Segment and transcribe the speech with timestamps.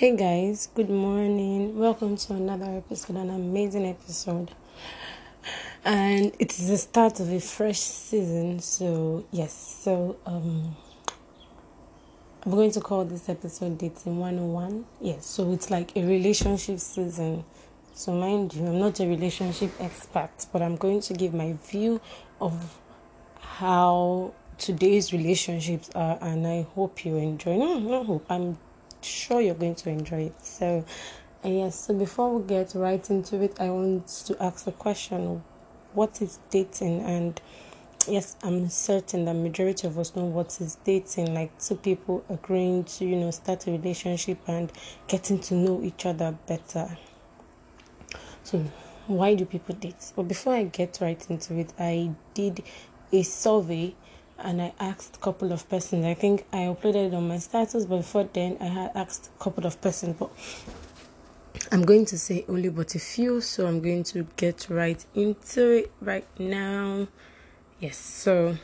[0.00, 1.78] Hey guys, good morning.
[1.78, 4.50] Welcome to another episode, an amazing episode.
[5.84, 8.60] And it is the start of a fresh season.
[8.60, 9.52] So, yes,
[9.84, 10.74] so um
[12.42, 14.86] I'm going to call this episode Dating 101.
[15.02, 17.44] Yes, so it's like a relationship season.
[17.92, 22.00] So, mind you, I'm not a relationship expert, but I'm going to give my view
[22.40, 22.80] of
[23.38, 27.58] how today's relationships are, and I hope you enjoy.
[27.58, 28.22] No, no.
[28.30, 28.56] I'm
[29.04, 30.44] sure you're going to enjoy it.
[30.44, 30.84] So,
[31.44, 35.42] yes, so before we get right into it, I want to ask a question
[35.92, 37.00] What is dating?
[37.00, 37.40] And
[38.08, 42.84] yes, I'm certain that majority of us know what is dating like two people agreeing
[42.84, 44.72] to, you know, start a relationship and
[45.08, 46.96] getting to know each other better.
[48.42, 48.64] So,
[49.06, 50.12] why do people date?
[50.16, 52.62] But before I get right into it, I did
[53.12, 53.94] a survey
[54.42, 56.04] and I asked a couple of persons.
[56.04, 59.42] I think I uploaded it on my status, but before then I had asked a
[59.42, 60.16] couple of persons.
[60.18, 60.30] But
[61.72, 65.70] I'm going to say only but a few, so I'm going to get right into
[65.70, 67.08] it right now.
[67.78, 68.56] Yes, so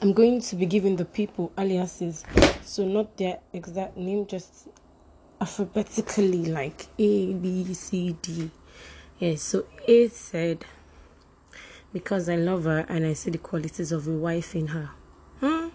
[0.00, 2.24] I'm going to be giving the people aliases,
[2.62, 4.68] so not their exact name, just
[5.40, 8.50] alphabetically like A, B, C, D.
[9.18, 10.64] Yes, so A said
[11.92, 14.90] because I love her and I see the qualities of a wife in her.
[15.40, 15.68] Hmm?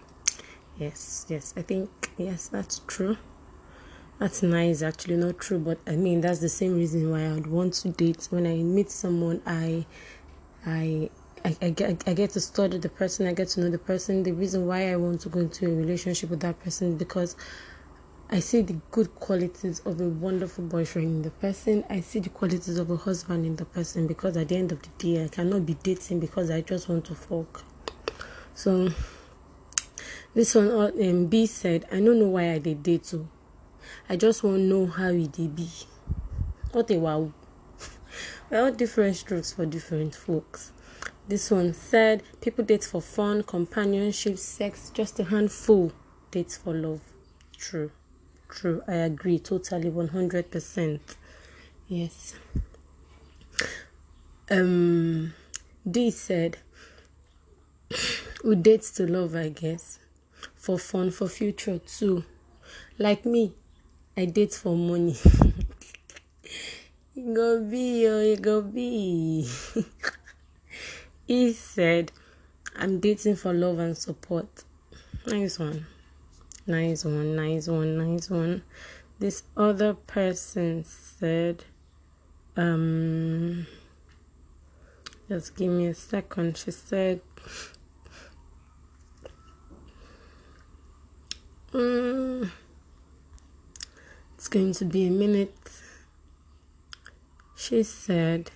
[0.78, 3.16] Yes, yes, I think, yes, that's true.
[4.18, 7.48] That's nice, actually, not true, but I mean, that's the same reason why I would
[7.48, 8.28] want to date.
[8.30, 9.86] When I meet someone, I,
[10.64, 11.10] I,
[11.44, 14.22] I, I, get, I get to study the person, I get to know the person.
[14.22, 17.36] The reason why I want to go into a relationship with that person is because
[18.34, 21.84] I see the good qualities of a wonderful boyfriend in the person.
[21.88, 24.82] I see the qualities of a husband in the person because at the end of
[24.82, 27.62] the day, I cannot be dating because I just want to fuck.
[28.54, 28.90] So,
[30.34, 33.28] this one, uh, um, B said, I don't know why I did date too.
[34.08, 35.68] I just want to know how it did be.
[36.72, 37.32] What a wow.
[38.50, 40.72] well, different strokes for different folks.
[41.28, 45.92] This one said, people date for fun, companionship, sex, just a handful
[46.32, 47.00] dates for love.
[47.56, 47.92] True.
[48.54, 51.00] True, I agree totally 100%.
[51.88, 52.34] Yes.
[54.48, 55.34] Um,
[55.90, 56.58] D said,
[58.44, 59.98] we date to love, I guess,
[60.54, 62.24] for fun, for future too.
[62.96, 63.54] Like me,
[64.16, 65.16] I date for money.
[67.16, 69.50] it go be, oh, go be.
[71.26, 72.12] he said,
[72.76, 74.62] I'm dating for love and support.
[75.26, 75.86] Nice one.
[76.66, 78.62] Nice one, nice one, nice one.
[79.18, 81.64] This other person said,
[82.56, 83.66] um,
[85.28, 86.56] just give me a second.
[86.56, 87.20] She said,
[91.74, 92.50] um,
[94.34, 95.54] it's going to be a minute.
[97.56, 98.50] She said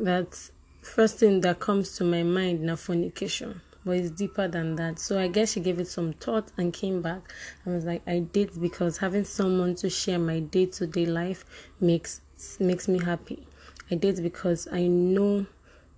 [0.00, 0.50] that
[0.82, 4.98] first thing that comes to my mind now fornication but it's deeper than that.
[4.98, 7.32] So I guess she gave it some thought and came back
[7.64, 11.44] and was like, I did because having someone to share my day to day life
[11.80, 12.20] makes
[12.58, 13.46] makes me happy.
[13.90, 15.46] I did because I know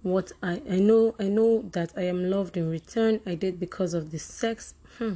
[0.03, 3.21] what I I know I know that I am loved in return.
[3.27, 4.75] I did because of the sex.
[4.99, 5.15] Hmm.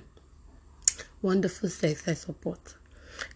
[1.22, 2.74] Wonderful sex I support.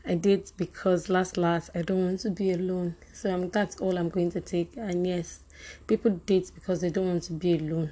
[0.06, 2.96] I did because last last I don't want to be alone.
[3.12, 4.76] So that's all I'm going to take.
[4.76, 5.40] And yes,
[5.86, 7.90] people date because they don't want to be alone.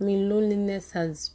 [0.00, 1.32] I mean, loneliness has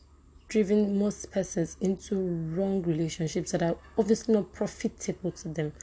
[0.47, 2.16] driven most persons into
[2.56, 5.73] wrong relationships that are obviously not profitable to them.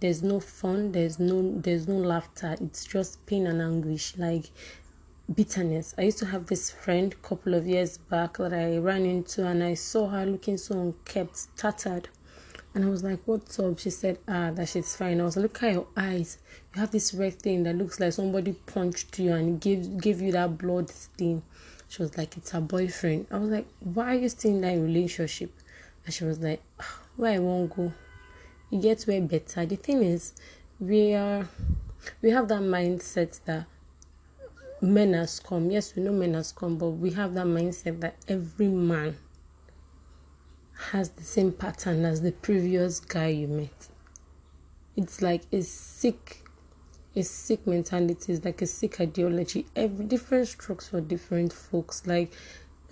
[0.00, 2.56] There's no fun, there's no there's no laughter.
[2.60, 4.50] It's just pain and anguish, like
[5.34, 5.94] bitterness.
[5.96, 9.46] I used to have this friend a couple of years back that I ran into
[9.46, 12.08] and I saw her looking so unkept, tattered.
[12.74, 13.78] And I was like, What's up?
[13.78, 15.20] She said, Ah, that shit's fine.
[15.20, 16.38] I was like, Look at your eyes.
[16.74, 20.32] You have this red thing that looks like somebody punched you and gave gave you
[20.32, 21.42] that blood stain.
[21.90, 23.26] She was like, It's her boyfriend.
[23.32, 25.50] I was like, Why are you still in that relationship?
[26.06, 27.92] And she was like, ah, Where I won't go.
[28.70, 29.66] You get way better.
[29.66, 30.32] The thing is,
[30.78, 31.48] we are
[32.22, 33.66] we have that mindset that
[34.80, 35.68] men has come.
[35.68, 39.16] Yes, we know men has come, but we have that mindset that every man
[40.92, 43.88] has the same pattern as the previous guy you met.
[44.96, 46.44] It's like a sick
[47.16, 49.66] a sick mentality, it's like a sick ideology.
[49.74, 52.06] Every different strokes for different folks.
[52.06, 52.32] Like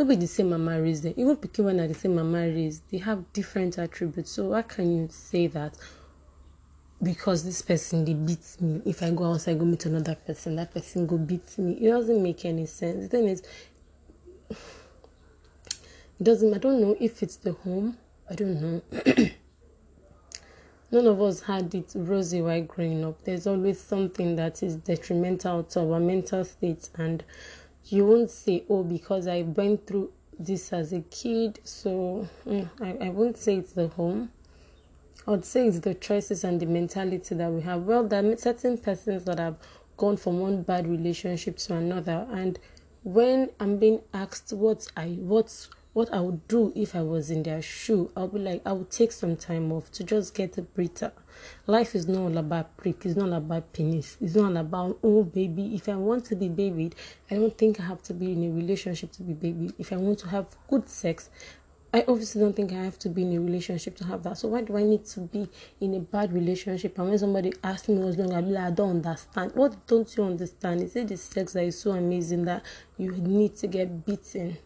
[0.07, 1.15] be the same mama raised them.
[1.17, 4.31] Even picking one at the same mama raised, they have different attributes.
[4.33, 5.75] So how can you say that
[7.03, 10.73] because this person they beat me, if I go outside go meet another person, that
[10.73, 11.73] person go beat me?
[11.81, 13.05] It doesn't make any sense.
[13.05, 13.43] The thing is
[14.51, 17.97] it doesn't I don't know if it's the home.
[18.31, 18.83] I don't know.
[20.91, 23.23] none of us had it rosy while growing up.
[23.25, 27.25] There's always something that is detrimental to our mental state, and
[27.87, 33.07] you won't say, Oh, because I went through this as a kid, so mm, I,
[33.07, 34.31] I won't say it's the home.
[35.27, 37.83] I would say it's the choices and the mentality that we have.
[37.83, 39.57] Well, there are certain persons that have
[39.97, 42.59] gone from one bad relationship to another, and
[43.03, 45.69] when I'm being asked what I what's
[45.99, 48.89] what I would do if I was in their shoe, I'll be like, I would
[48.89, 51.11] take some time off to just get a breather.
[51.67, 55.75] Life is not all about prick, it's not about penis, it's not about, oh, baby.
[55.75, 56.95] If I want to be babied,
[57.29, 59.75] I don't think I have to be in a relationship to be babied.
[59.77, 61.31] If I want to have good sex,
[61.93, 64.39] I obviously don't think I have to be in a relationship to have that.
[64.39, 65.49] So why do I need to be
[65.81, 66.97] in a bad relationship?
[66.97, 69.51] And when somebody asks me what's wrong, I'll be like, I don't understand.
[69.57, 70.81] What don't you understand?
[70.81, 72.63] Is it the sex that is so amazing that
[72.99, 74.59] you need to get beaten?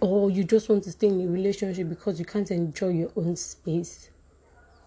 [0.00, 3.10] Or oh, you just want to stay in a relationship because you can't enjoy your
[3.16, 4.10] own space?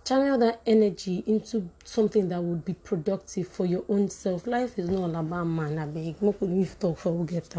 [0.05, 4.47] Channel that energy into something that would be productive for your own self.
[4.47, 5.79] Life is not all about man.
[5.79, 6.21] I beg.
[6.21, 7.53] No could talk for we get.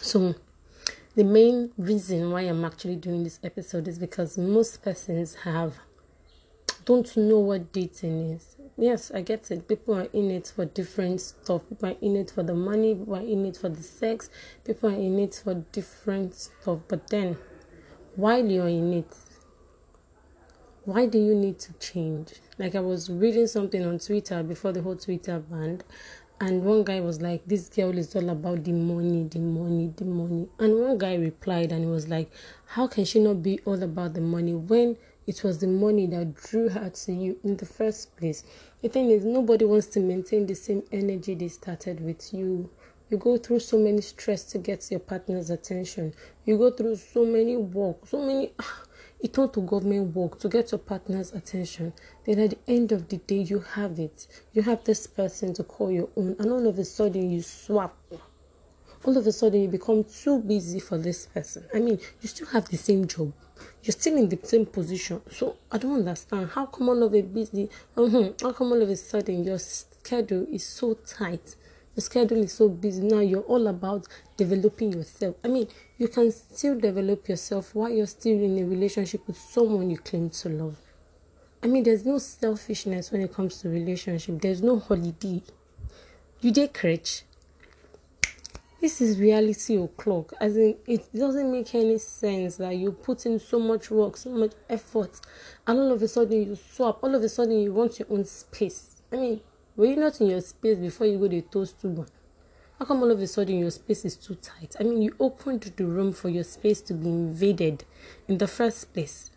[0.00, 0.34] So,
[1.14, 5.74] the main reason why I'm actually doing this episode is because most persons have
[6.84, 8.49] don't know what dating is.
[8.80, 9.68] Yes, I get it.
[9.68, 11.68] People are in it for different stuff.
[11.68, 12.94] People are in it for the money.
[12.94, 14.30] People are in it for the sex.
[14.64, 16.78] People are in it for different stuff.
[16.88, 17.36] But then,
[18.16, 19.14] while you're in it,
[20.86, 22.32] why do you need to change?
[22.58, 25.84] Like I was reading something on Twitter before the whole Twitter banned,
[26.40, 30.06] and one guy was like, This girl is all about the money, the money, the
[30.06, 30.48] money.
[30.58, 32.32] And one guy replied and he was like,
[32.64, 34.96] How can she not be all about the money when
[35.30, 38.42] it was the money that drew her to you in the first place?
[38.82, 42.68] The thing is, nobody wants to maintain the same energy they started with you.
[43.10, 46.14] You go through so many stress to get your partner's attention.
[46.44, 48.82] You go through so many work, so many ah,
[49.20, 51.92] it turned to government work to get your partner's attention.
[52.26, 54.26] Then at the end of the day, you have it.
[54.52, 57.96] You have this person to call your own, and all of a sudden you swap.
[59.04, 61.64] All of a sudden you become too busy for this person.
[61.74, 63.32] I mean, you still have the same job.
[63.82, 65.22] You're still in the same position.
[65.30, 66.50] So I don't understand.
[66.50, 70.46] How come all of a busy uh-huh, how come all of a sudden your schedule
[70.50, 71.56] is so tight?
[71.96, 73.20] your schedule is so busy now.
[73.20, 74.06] You're all about
[74.36, 75.36] developing yourself.
[75.44, 75.68] I mean,
[75.98, 80.30] you can still develop yourself while you're still in a relationship with someone you claim
[80.30, 80.76] to love.
[81.62, 84.40] I mean, there's no selfishness when it comes to relationship.
[84.40, 85.42] There's no holiday.
[86.40, 87.24] You did crutch.
[88.80, 90.32] This is reality o'clock.
[90.40, 94.30] As in, it doesn't make any sense that you put in so much work, so
[94.30, 95.20] much effort,
[95.66, 97.04] and all of a sudden you swap.
[97.04, 99.02] All of a sudden you want your own space.
[99.12, 99.40] I mean,
[99.76, 102.08] were you not in your space before you go to toast to one?
[102.78, 104.76] How come all of a sudden your space is too tight?
[104.80, 107.84] I mean, you opened the room for your space to be invaded
[108.28, 109.29] in the first place.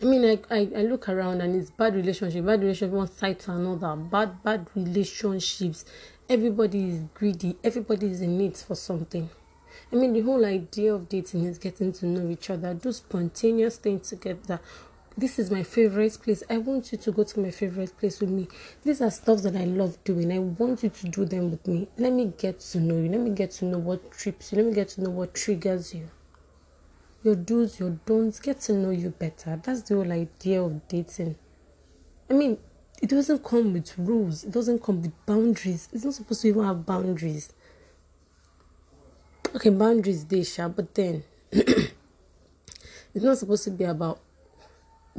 [0.00, 3.40] I mean, I, I, I look around and it's bad relationship, bad relationship one side
[3.40, 5.84] to another, bad, bad relationships.
[6.28, 9.28] Everybody is greedy, everybody is in need for something.
[9.92, 13.76] I mean, the whole idea of dating is getting to know each other, do spontaneous
[13.78, 14.60] things together,
[15.18, 16.44] this is my favorite place.
[16.48, 18.46] I want you to go to my favorite place with me.
[18.84, 20.30] These are stuff that I love doing.
[20.30, 21.88] I want you to do them with me.
[21.98, 23.08] Let me get to know you.
[23.08, 24.58] Let me get to know what trips you.
[24.58, 26.08] Let me get to know what triggers you.
[27.22, 28.40] Your do's, your don'ts.
[28.40, 29.60] Get to know you better.
[29.62, 31.36] That's the whole idea of dating.
[32.30, 32.58] I mean,
[33.02, 34.44] it doesn't come with rules.
[34.44, 35.88] It doesn't come with boundaries.
[35.92, 37.52] It's not supposed to even have boundaries.
[39.54, 41.92] Okay, boundaries they shall, but then it's
[43.14, 44.20] not supposed to be about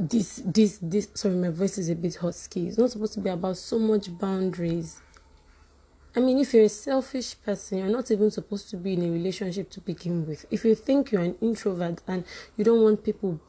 [0.00, 3.28] this this this sorry my voice is a bit husky it's not supposed to be
[3.28, 4.98] about so much boundaries
[6.16, 9.10] i mean if you're a selfish person you're not even supposed to be in a
[9.10, 10.44] relationship to begin with.
[10.50, 12.24] If you think you're an introvert and
[12.56, 13.40] you don't want people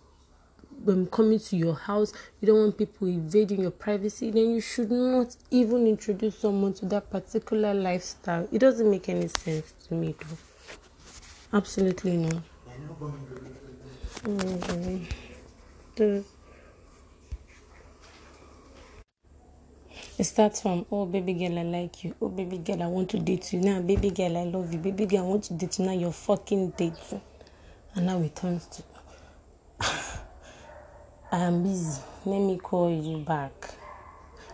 [0.87, 4.91] um, coming to your house you don't want people invading your privacy then you should
[4.91, 8.47] not even introduce someone to that particular lifestyle.
[8.51, 11.57] It doesn't make any sense to me though.
[11.57, 12.43] Absolutely not.
[14.23, 15.05] Mm-hmm.
[20.21, 22.13] It starts from, oh, baby girl, I like you.
[22.21, 23.59] Oh, baby girl, I want to date you.
[23.59, 24.77] Now, baby girl, I love you.
[24.77, 25.85] Baby girl, I want to date you.
[25.85, 27.21] Now, you're fucking dating.
[27.95, 28.83] And now it turns to,
[31.31, 31.99] I am busy.
[32.23, 33.73] Let me call you back.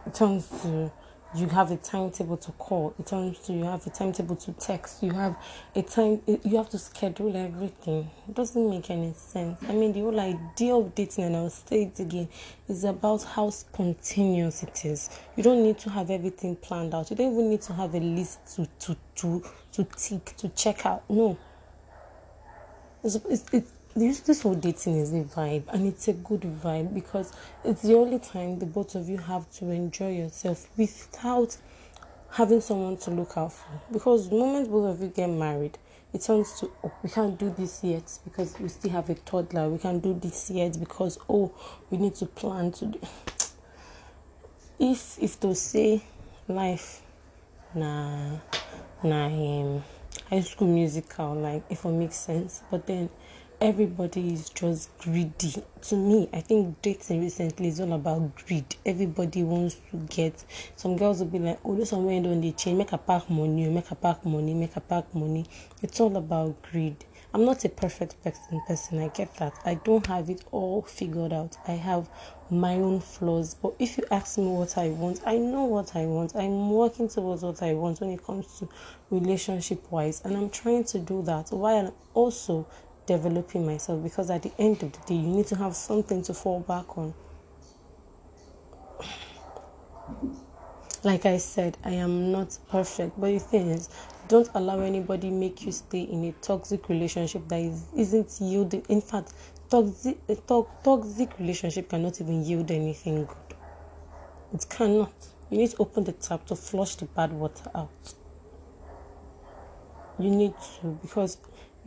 [0.05, 0.89] It turns to,
[1.35, 2.93] you have a timetable to call.
[2.97, 5.03] It turns to you have a timetable to text.
[5.03, 5.35] You have
[5.75, 6.21] a time.
[6.25, 8.09] You have to schedule everything.
[8.27, 9.59] It doesn't make any sense.
[9.67, 12.29] I mean, the whole idea of dating, and I'll say it again,
[12.69, 15.09] is about how spontaneous it is.
[15.35, 17.09] You don't need to have everything planned out.
[17.09, 19.43] You don't even need to have a list to to to
[19.73, 21.03] to tick to check out.
[21.09, 21.37] No.
[23.03, 26.93] It's, it's, it's this this whole dating is a vibe and it's a good vibe
[26.93, 31.57] because it's the only time the both of you have to enjoy yourself without
[32.29, 33.65] having someone to look out for.
[33.91, 35.77] Because the moment both of you get married
[36.13, 39.67] it turns to oh, we can't do this yet because we still have a toddler.
[39.69, 41.51] We can't do this yet because oh
[41.89, 42.99] we need to plan to do
[44.79, 46.03] if if to say
[46.47, 47.01] life
[47.73, 48.37] nah
[49.03, 49.83] nah um,
[50.29, 52.61] high school musical like if it makes sense.
[52.69, 53.09] But then
[53.59, 55.63] everybody is just greedy.
[55.81, 58.75] To me i think dating recently is all about greed.
[58.85, 60.43] Everybody wants to get
[60.75, 62.77] some girls will be like oh this one when don't they change?
[62.77, 65.45] Make a oh, pack money make a pack money make a pack money.
[65.81, 67.03] It's all about greed.
[67.33, 69.53] I'm not a perfect person person i get that.
[69.65, 71.57] I don't have it all figured out.
[71.67, 72.09] I have
[72.51, 73.55] my own flaws.
[73.55, 76.35] But if you ask me what i want i know what i want.
[76.35, 78.69] I'm working towards what i want when it comes to
[79.09, 81.49] relationship wise and i'm trying to do that.
[81.49, 82.67] While also
[83.07, 86.33] developing myself because at the end of the day, you need to have something to
[86.33, 87.13] fall back on.
[91.03, 93.89] Like I said, I am not perfect, but the thing is,
[94.27, 98.83] don't allow anybody make you stay in a toxic relationship that is, isn't yielding.
[98.89, 99.33] In fact,
[99.69, 103.57] toxic a to- toxic relationship cannot even yield anything good.
[104.53, 105.13] It cannot.
[105.49, 108.13] You need to open the tap to flush the bad water out.
[110.19, 111.37] You need to because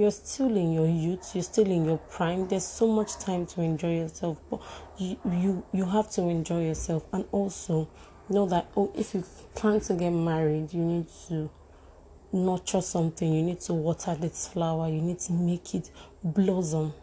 [0.01, 2.49] you're still in your youth you're still in your prime.
[2.49, 4.63] There's so much time to enjoy yourself but
[4.97, 7.05] you you, you have to enjoy yourself.
[7.13, 7.87] And also
[8.31, 9.23] know that oh if you
[9.55, 11.51] plan to get married you need to
[12.33, 13.31] nurture something.
[13.31, 14.89] You need to water this flower.
[14.89, 15.91] You need to make it
[16.23, 16.95] blossom.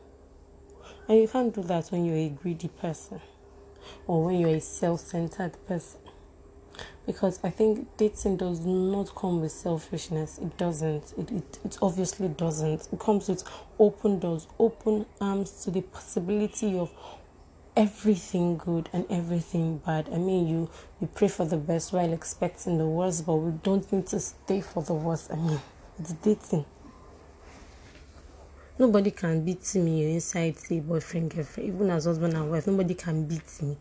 [1.08, 3.22] And you can't do that when you're a greedy person
[4.08, 6.00] or when you're a self-centered person
[7.06, 10.38] because I think dating does not come with selfishness.
[10.38, 11.14] It doesn't.
[11.18, 12.88] It, it, it obviously doesn't.
[12.92, 13.44] It comes with
[13.80, 16.92] open doors, open arms to the possibility of
[17.76, 20.10] everything good and everything bad.
[20.12, 20.70] I mean, you
[21.00, 24.62] you pray for the best while expecting the worst, but we don't need to stay
[24.62, 25.32] for the worst.
[25.32, 25.60] I mean,
[26.00, 26.66] it's dating.
[28.80, 32.68] Nobody can beat me inside, say boyfriend, girlfriend, even as husband and wife.
[32.68, 33.78] Nobody can beat me.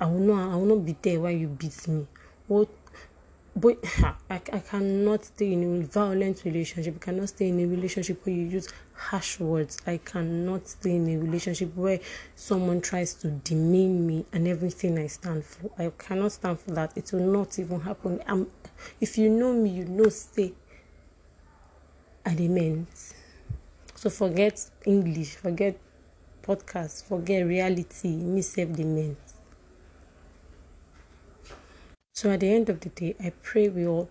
[0.00, 0.52] I will not.
[0.52, 2.06] I will not be there while you beat me
[2.46, 2.68] what
[3.56, 3.78] but
[4.30, 6.96] I, I cannot stay in a violent relationship.
[6.96, 9.78] I cannot stay in a relationship where you use harsh words.
[9.86, 11.98] I cannot stay in a relationship where
[12.36, 15.70] someone tries to demean me and everything I stand for.
[15.78, 16.96] I cannot stand for that.
[16.96, 18.20] It will not even happen.
[18.26, 18.46] I'm,
[19.00, 20.52] if you know me, you know, stay
[22.24, 22.86] at the
[23.96, 25.78] So forget English, forget
[26.42, 28.08] podcast, forget reality.
[28.08, 29.16] Me save the.
[32.18, 34.08] So at the end of the day, I pray we all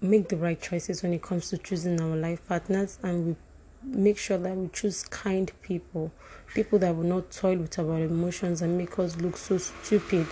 [0.00, 3.36] make the right choices when it comes to choosing our life partners and we
[3.84, 6.10] make sure that we choose kind people,
[6.54, 10.26] people that will not toil with our emotions and make us look so stupid.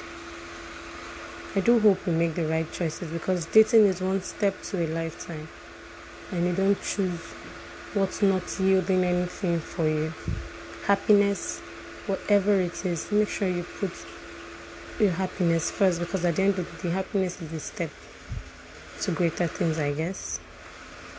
[1.54, 4.88] I do hope we make the right choices because dating is one step to a
[4.88, 5.46] lifetime
[6.32, 7.22] and you don't choose
[7.92, 10.12] what's not yielding anything for you.
[10.86, 11.60] Happiness,
[12.08, 13.92] whatever it is, make sure you put
[14.98, 17.90] your happiness first because at the end of the day, happiness is a step
[19.00, 20.40] to greater things, I guess.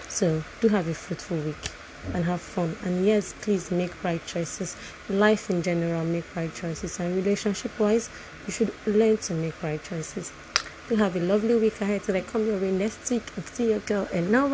[0.08, 1.72] So, do have a fruitful week
[2.13, 2.77] and have fun.
[2.84, 4.75] And yes, please make right choices.
[5.10, 7.00] Life in general, make right choices.
[7.00, 8.10] And relationship wise,
[8.46, 10.32] you should learn to make right choices.
[10.88, 13.24] Do have a lovely week ahead till I come your way next week.
[13.46, 14.48] Still your girl, and now